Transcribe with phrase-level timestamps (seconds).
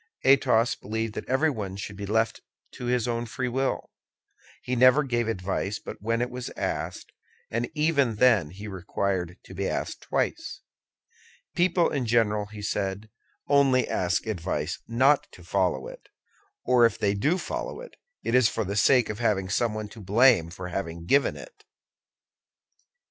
[0.23, 3.91] Athos believed that everyone should be left to his own free will.
[4.63, 7.11] He never gave advice but when it was asked,
[7.51, 10.61] and even then he required to be asked twice.
[11.55, 13.11] "People, in general," he said,
[13.47, 16.09] "only ask advice not to follow it;
[16.65, 20.01] or if they do follow it, it is for the sake of having someone to
[20.01, 21.63] blame for having given it."